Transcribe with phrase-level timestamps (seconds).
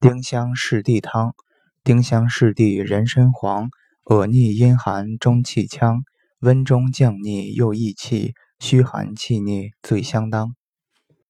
[0.00, 1.34] 丁香柿地汤，
[1.84, 3.68] 丁香柿地人参黄，
[4.04, 6.04] 恶逆阴寒中气呛，
[6.40, 10.54] 温中降逆又益气，虚寒气逆最相当。